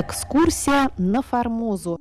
[0.00, 1.98] Экскурсия на Формозу.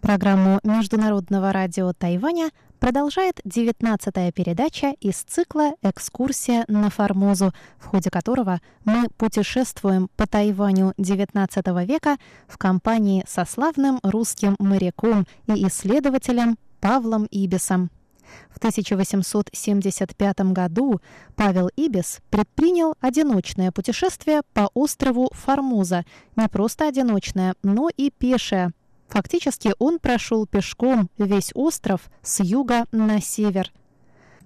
[0.00, 8.60] Программу Международного радио Тайваня продолжает 19-я передача из цикла «Экскурсия на Формозу», в ходе которого
[8.84, 17.24] мы путешествуем по Тайваню XIX века в компании со славным русским моряком и исследователем Павлом
[17.32, 17.90] Ибисом.
[18.50, 21.00] В 1875 году
[21.36, 26.04] Павел Ибис предпринял одиночное путешествие по острову Формоза.
[26.36, 28.72] Не просто одиночное, но и пешее.
[29.08, 33.72] Фактически он прошел пешком весь остров с юга на север.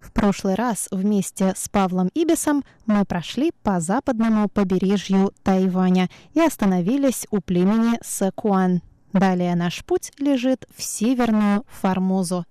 [0.00, 7.26] В прошлый раз вместе с Павлом Ибисом мы прошли по западному побережью Тайваня и остановились
[7.30, 8.82] у племени Сэкуан.
[9.12, 12.44] Далее наш путь лежит в северную Формозу.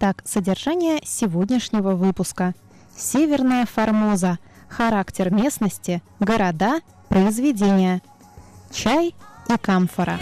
[0.00, 2.54] Итак, содержание сегодняшнего выпуска.
[2.96, 4.38] Северная Формоза.
[4.68, 8.00] Характер местности, города, произведения.
[8.70, 9.16] Чай
[9.48, 10.20] и камфора.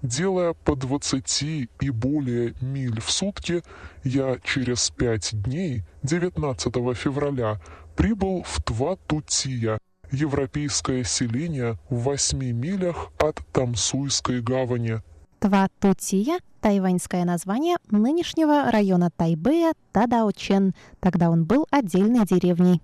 [0.00, 3.64] Делая по 20 и более миль в сутки,
[4.04, 7.60] я через пять дней, 19 февраля,
[7.96, 9.78] прибыл в Тватутия,
[10.10, 15.02] европейское селение в восьми милях от Тамсуйской гавани.
[15.38, 20.74] Тватутия– тайваньское название нынешнего района Тайбэя Тадаочен.
[21.00, 22.82] Тогда он был отдельной деревней.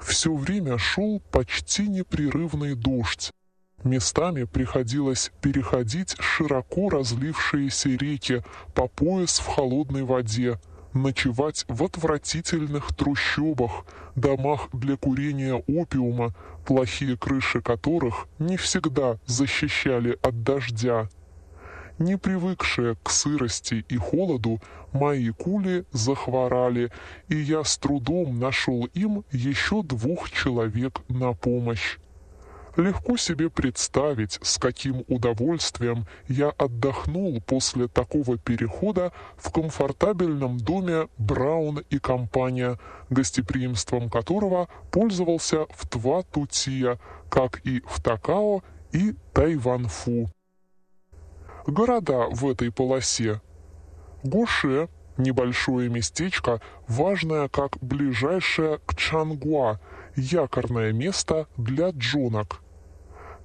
[0.00, 3.30] Все время шел почти непрерывный дождь.
[3.84, 8.42] Местами приходилось переходить широко разлившиеся реки
[8.74, 10.58] по пояс в холодной воде–
[10.94, 13.84] ночевать в отвратительных трущобах,
[14.14, 16.34] домах для курения опиума,
[16.64, 21.08] плохие крыши которых не всегда защищали от дождя.
[21.98, 24.60] Не привыкшие к сырости и холоду,
[24.92, 26.90] мои кули захворали,
[27.28, 31.98] и я с трудом нашел им еще двух человек на помощь.
[32.76, 41.84] Легко себе представить, с каким удовольствием я отдохнул после такого перехода в комфортабельном доме Браун
[41.90, 42.80] и компания,
[43.10, 46.98] гостеприимством которого пользовался в Тва-Тутия,
[47.30, 50.28] как и в Такао и Тайванфу.
[51.68, 53.40] Города в этой полосе.
[54.24, 59.78] Гоше– небольшое местечко, важное как ближайшее к Чангуа,
[60.16, 62.63] якорное место для джунок.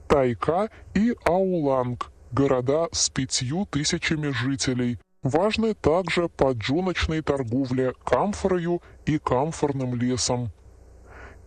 [0.09, 9.19] Тайка и Ауланг, города с пятью тысячами жителей, важны также по джуночной торговле камфорою и
[9.19, 10.49] камфорным лесом.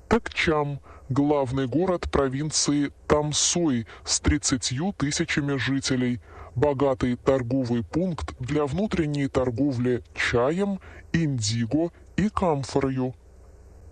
[0.08, 0.78] Такчам–
[1.08, 6.20] главный город провинции Тамсуй с 30 тысячами жителей,
[6.54, 10.78] богатый торговый пункт для внутренней торговли чаем,
[11.12, 13.16] индиго и камфорою.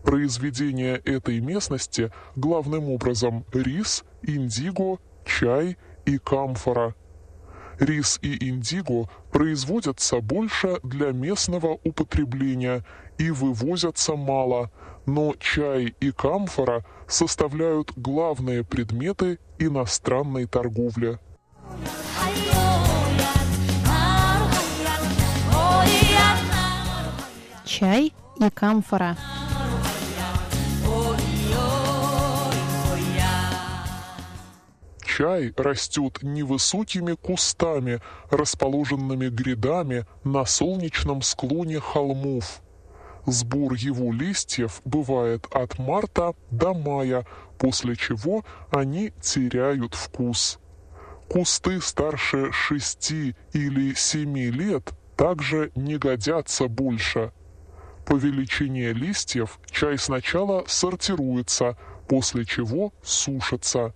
[0.03, 6.95] Произведения этой местности главным образом рис, индиго, чай и камфора.
[7.79, 12.85] Рис и индиго производятся больше для местного употребления
[13.19, 14.71] и вывозятся мало,
[15.07, 21.19] но чай и камфора составляют главные предметы иностранной торговли.
[27.65, 29.17] Чай и камфора.
[35.21, 38.01] Чай растет невысокими кустами,
[38.31, 42.63] расположенными грядами на солнечном склоне холмов.
[43.27, 47.27] Сбор его листьев бывает от марта до мая,
[47.59, 50.59] после чего они теряют вкус.
[51.29, 57.31] Кусты старше шести или семи лет также не годятся больше.
[58.07, 61.77] По величине листьев чай сначала сортируется,
[62.09, 63.93] после чего сушится.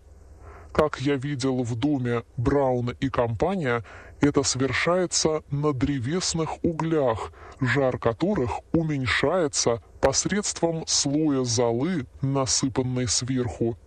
[0.75, 3.85] Как я видел в доме Брауна и компания,
[4.21, 7.31] это совершается на древесных углях,
[7.61, 13.79] жар которых уменьшается посредством слоя золы, насыпанной сверху.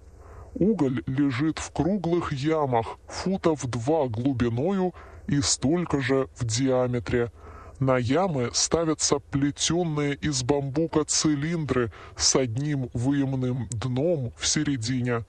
[0.54, 4.94] Уголь лежит в круглых ямах, футов два глубиною
[5.28, 7.34] и столько же в диаметре.
[7.82, 15.26] На ямы ставятся плетенные из бамбука цилиндры с одним выемным дном в середине.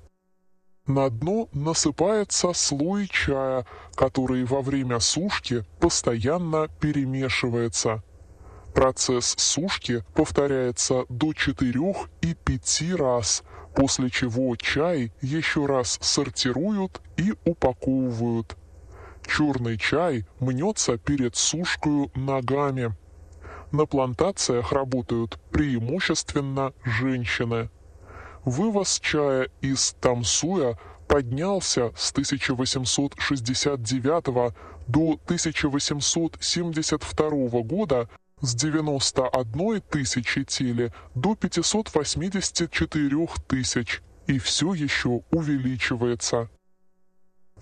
[0.89, 8.03] На дно насыпается слой чая, который во время сушки постоянно перемешивается.
[8.75, 13.43] Процесс сушки повторяется до 4 и 5 раз,
[13.77, 18.57] после чего чай еще раз сортируют и упаковывают.
[19.27, 22.97] Черный чай мнется перед сушкой ногами.
[23.73, 27.69] На плантациях работают преимущественно женщины.
[28.49, 34.55] Вывоз чая из Тамсуя поднялся с 1869
[34.87, 38.09] до 1872 года
[38.41, 46.49] с 91 тысячи теле до 584 тысяч и все еще увеличивается.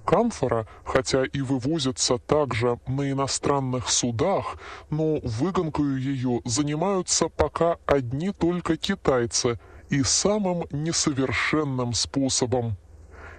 [0.04, 4.56] Камфора, хотя и вывозится также на иностранных судах,
[4.90, 9.58] но выгонкою ее занимаются пока одни только китайцы
[9.90, 12.76] и самым несовершенным способом.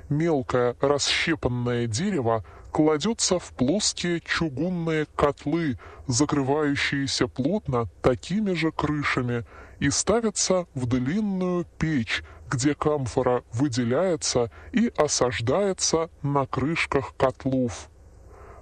[0.09, 5.77] Мелкое расщепанное дерево кладется в плоские чугунные котлы,
[6.07, 9.45] закрывающиеся плотно такими же крышами,
[9.79, 17.89] и ставится в длинную печь, где камфора выделяется и осаждается на крышках котлов.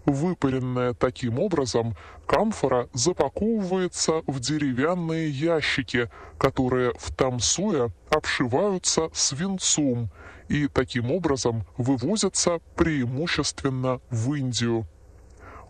[0.05, 1.95] Выпаренная таким образом,
[2.27, 10.09] камфора запаковывается в деревянные ящики, которые в Тамсуе обшиваются свинцом–
[10.49, 14.87] и таким образом вывозятся преимущественно в Индию.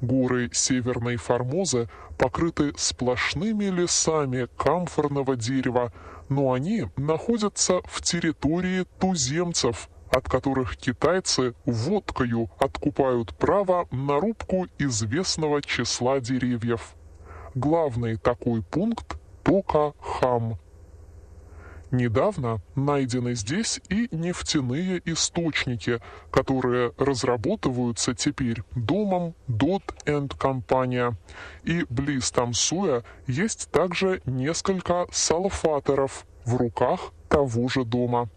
[0.02, 5.94] Горы Северной Формозы покрыты сплошными лесами камфорного дерева,
[6.28, 15.62] но они находятся в территории туземцев, от которых китайцы водкою откупают право на рубку известного
[15.62, 16.96] числа деревьев.
[17.54, 20.58] Главный такой пункт– Тока-Хам–
[21.92, 31.16] Недавно найдены здесь и нефтяные источники, которые разработываются теперь домом Dot and компания.
[31.64, 38.30] И близ Тамсуя есть также несколько салфаторов в руках того же дома.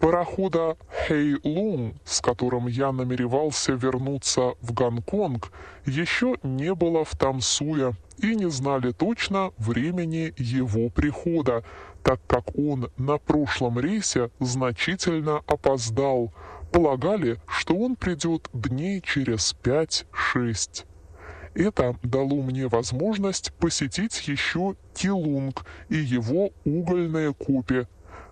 [0.00, 5.50] Парохода Хэйлун, с которым я намеревался вернуться в Гонконг,
[5.86, 11.64] еще не было в Тамсуе и не знали точно времени его прихода,
[12.02, 16.32] так как он на прошлом рейсе значительно опоздал.
[16.72, 20.84] Полагали, что он придет дней через 5-6.
[21.54, 27.86] Это дало мне возможность посетить еще Килунг и его угольные копи.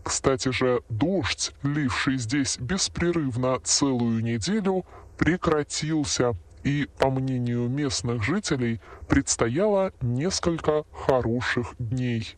[0.05, 4.85] Кстати же, дождь, ливший здесь беспрерывно целую неделю,
[5.17, 12.37] прекратился, и, по мнению местных жителей, предстояло несколько хороших дней.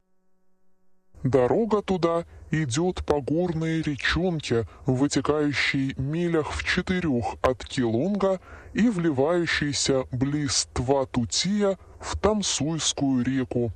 [1.23, 8.41] Дорога туда идет по горной речонке, вытекающей милях в четырех от Килунга
[8.75, 13.73] и вливающейся близ Тватутия в Тамсуйскую реку.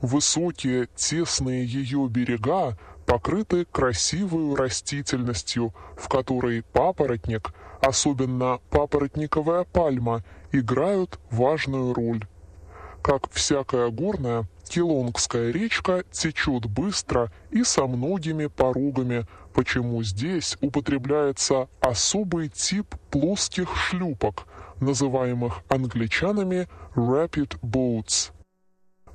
[0.00, 2.78] Высокие, тесные ее берега
[3.10, 10.22] покрыты красивой растительностью, в которой папоротник, особенно папоротниковая пальма,
[10.52, 12.24] играют важную роль.
[13.02, 22.48] Как всякая горная, Килонгская речка течет быстро и со многими порогами, почему здесь употребляется особый
[22.48, 24.46] тип плоских шлюпок,
[24.78, 28.30] называемых англичанами rapid boats.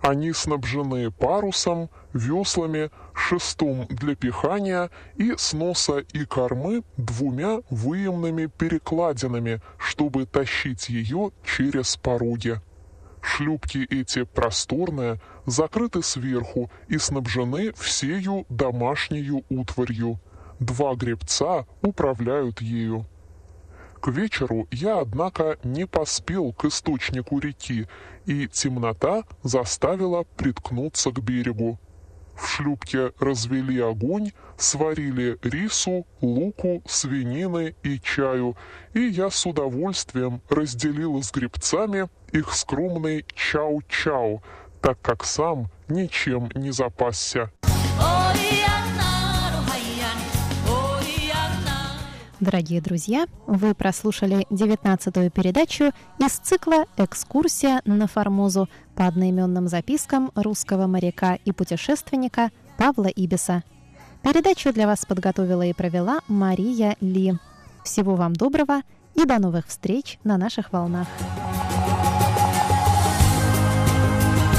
[0.02, 9.62] Они снабжены парусом, веслами, шестом для пихания и с носа и кормы двумя выемными перекладинами,
[9.78, 12.62] чтобы тащить ее через пороги.
[13.22, 20.20] Шлюпки эти просторные, закрыты сверху и снабжены всею домашнею утварью.
[20.60, 23.08] Два гребца управляют ею.
[24.06, 27.88] К вечеру я, однако, не поспел к источнику реки,
[28.28, 31.80] и темнота заставила приткнуться к берегу.
[32.36, 38.56] В шлюпке развели огонь, сварили рису, луку, свинины и чаю,
[38.94, 44.44] и я с удовольствием разделил с гребцами их скромный чау-чау,
[44.84, 47.52] так как сам ничем не запасся.
[52.46, 55.86] Дорогие друзья, вы прослушали 19-ю передачу
[56.20, 63.64] из цикла «Экскурсия на Формозу» по одноименным запискам русского моряка и путешественника Павла Ибиса.
[64.22, 67.34] Передачу для вас подготовила и провела Мария Ли.
[67.84, 68.84] Всего вам доброго
[69.16, 71.08] и до новых встреч на наших волнах.